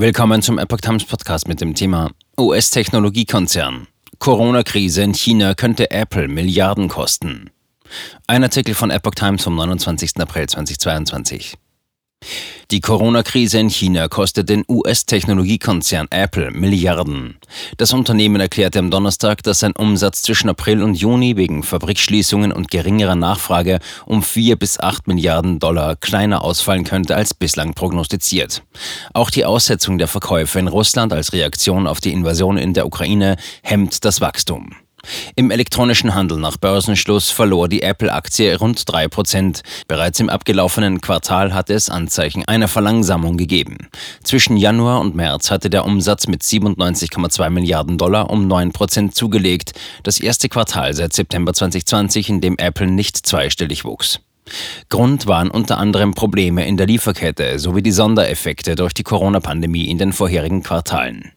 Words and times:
Willkommen 0.00 0.42
zum 0.42 0.58
Epoch 0.60 0.80
Times 0.80 1.04
Podcast 1.04 1.48
mit 1.48 1.60
dem 1.60 1.74
Thema 1.74 2.12
US-Technologiekonzern. 2.38 3.88
Corona-Krise 4.20 5.02
in 5.02 5.12
China 5.12 5.56
könnte 5.56 5.90
Apple 5.90 6.28
Milliarden 6.28 6.86
kosten. 6.86 7.50
Ein 8.28 8.44
Artikel 8.44 8.76
von 8.76 8.90
Epoch 8.90 9.16
Times 9.16 9.42
vom 9.42 9.56
29. 9.56 10.20
April 10.20 10.48
2022. 10.48 11.56
Die 12.70 12.80
Corona-Krise 12.80 13.60
in 13.60 13.70
China 13.70 14.08
kostet 14.08 14.50
den 14.50 14.62
US-Technologiekonzern 14.68 16.06
Apple 16.10 16.50
Milliarden. 16.50 17.38
Das 17.78 17.94
Unternehmen 17.94 18.42
erklärte 18.42 18.78
am 18.78 18.90
Donnerstag, 18.90 19.42
dass 19.42 19.60
sein 19.60 19.72
Umsatz 19.72 20.20
zwischen 20.20 20.50
April 20.50 20.82
und 20.82 20.94
Juni 20.94 21.38
wegen 21.38 21.62
Fabrikschließungen 21.62 22.52
und 22.52 22.70
geringerer 22.70 23.14
Nachfrage 23.14 23.78
um 24.04 24.22
4 24.22 24.56
bis 24.56 24.78
8 24.78 25.08
Milliarden 25.08 25.60
Dollar 25.60 25.96
kleiner 25.96 26.42
ausfallen 26.44 26.84
könnte 26.84 27.16
als 27.16 27.32
bislang 27.32 27.72
prognostiziert. 27.72 28.62
Auch 29.14 29.30
die 29.30 29.46
Aussetzung 29.46 29.96
der 29.96 30.08
Verkäufe 30.08 30.58
in 30.58 30.68
Russland 30.68 31.14
als 31.14 31.32
Reaktion 31.32 31.86
auf 31.86 32.02
die 32.02 32.12
Invasion 32.12 32.58
in 32.58 32.74
der 32.74 32.84
Ukraine 32.84 33.36
hemmt 33.62 34.04
das 34.04 34.20
Wachstum. 34.20 34.76
Im 35.36 35.50
elektronischen 35.50 36.14
Handel 36.14 36.38
nach 36.38 36.56
Börsenschluss 36.56 37.30
verlor 37.30 37.68
die 37.68 37.82
Apple-Aktie 37.82 38.56
rund 38.56 38.80
3%. 38.80 39.62
Bereits 39.86 40.20
im 40.20 40.28
abgelaufenen 40.28 41.00
Quartal 41.00 41.54
hatte 41.54 41.74
es 41.74 41.88
Anzeichen 41.88 42.44
einer 42.46 42.68
Verlangsamung 42.68 43.36
gegeben. 43.36 43.88
Zwischen 44.22 44.56
Januar 44.56 45.00
und 45.00 45.14
März 45.14 45.50
hatte 45.50 45.70
der 45.70 45.84
Umsatz 45.84 46.26
mit 46.26 46.42
97,2 46.42 47.50
Milliarden 47.50 47.98
Dollar 47.98 48.30
um 48.30 48.50
9% 48.50 49.12
zugelegt, 49.12 49.72
das 50.02 50.20
erste 50.20 50.48
Quartal 50.48 50.94
seit 50.94 51.12
September 51.12 51.52
2020, 51.52 52.28
in 52.28 52.40
dem 52.40 52.58
Apple 52.58 52.88
nicht 52.88 53.16
zweistellig 53.16 53.84
wuchs. 53.84 54.20
Grund 54.88 55.26
waren 55.26 55.50
unter 55.50 55.78
anderem 55.78 56.14
Probleme 56.14 56.66
in 56.66 56.76
der 56.76 56.86
Lieferkette 56.86 57.58
sowie 57.58 57.82
die 57.82 57.92
Sondereffekte 57.92 58.74
durch 58.76 58.94
die 58.94 59.02
Corona-Pandemie 59.02 59.90
in 59.90 59.98
den 59.98 60.12
vorherigen 60.12 60.62
Quartalen. 60.62 61.32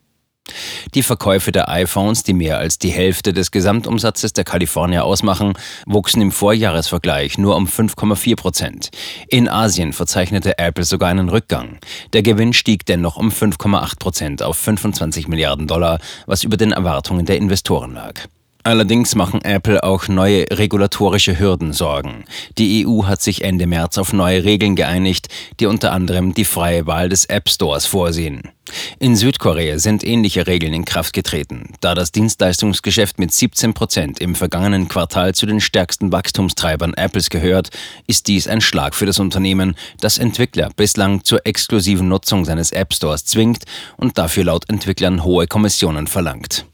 Die 0.94 1.04
Verkäufe 1.04 1.52
der 1.52 1.70
iPhones, 1.70 2.23
die 2.23 2.34
mehr 2.34 2.57
als 2.57 2.80
die 2.80 2.90
Hälfte 2.90 3.34
des 3.34 3.52
Gesamtumsatzes 3.52 4.34
der 4.34 4.44
Kalifornier 4.44 5.05
ausmachen, 5.05 5.54
wuchsen 5.85 6.21
im 6.21 6.32
Vorjahresvergleich 6.32 7.38
nur 7.38 7.55
um 7.55 7.68
5,4 7.68 8.35
Prozent. 8.35 8.90
In 9.27 9.48
Asien 9.48 9.94
verzeichnete 9.94 10.57
Apple 10.57 10.84
sogar 10.84 11.10
einen 11.10 11.29
Rückgang. 11.29 11.79
Der 12.13 12.24
Gewinn 12.24 12.54
stieg 12.54 12.85
dennoch 12.85 13.18
um 13.18 13.29
5,8 13.29 13.99
Prozent 13.99 14.44
auf 14.44 14.57
25 14.57 15.27
Milliarden 15.27 15.68
Dollar, 15.68 15.99
was 16.26 16.44
über 16.44 16.57
den 16.57 16.72
Erwartungen 16.72 17.26
der 17.26 17.38
Investoren 17.38 17.94
lag. 17.94 18.27
Allerdings 18.63 19.15
machen 19.15 19.41
Apple 19.43 19.84
auch 19.84 20.07
neue 20.07 20.45
regulatorische 20.51 21.40
Hürden 21.40 21.73
Sorgen. 21.73 22.26
Die 22.57 22.85
EU 22.85 23.05
hat 23.05 23.21
sich 23.21 23.43
Ende 23.43 23.65
März 23.65 23.98
auf 23.98 24.13
neue 24.13 24.43
Regeln 24.43 24.76
geeinigt, 24.76 25.29
die 25.59 25.65
unter 25.65 25.91
anderem 25.91 26.34
die 26.34 26.45
freie 26.45 26.85
Wahl 26.85 27.09
des 27.09 27.26
App 27.26 27.49
Stores 27.49 27.85
vorsehen. 27.85 28.51
In 28.99 29.15
Südkorea 29.15 29.79
sind 29.79 30.04
ähnliche 30.04 30.48
Regeln 30.48 30.73
in 30.73 30.85
Kraft 30.85 31.13
getreten. 31.13 31.73
Da 31.82 31.95
das 31.95 32.12
Dienstleistungsgeschäft 32.12 33.20
mit 33.20 33.34
17 33.34 33.73
Prozent 33.73 34.20
im 34.20 34.35
vergangenen 34.35 34.87
Quartal 34.87 35.34
zu 35.35 35.45
den 35.45 35.59
stärksten 35.59 36.12
Wachstumstreibern 36.12 36.93
Apples 36.93 37.29
gehört, 37.29 37.70
ist 38.07 38.27
dies 38.27 38.48
ein 38.48 38.62
Schlag 38.62 38.95
für 38.95 39.05
das 39.05 39.20
Unternehmen, 39.20 39.76
das 39.99 40.20
Entwickler 40.20 40.70
bislang 40.76 41.23
zur 41.23 41.45
exklusiven 41.45 42.07
Nutzung 42.07 42.45
seines 42.45 42.71
App 42.71 42.93
Stores 42.93 43.26
zwingt 43.26 43.63
und 43.98 44.17
dafür 44.17 44.45
laut 44.45 44.70
Entwicklern 44.70 45.23
hohe 45.23 45.48
Kommissionen 45.48 46.07
verlangt. 46.07 46.65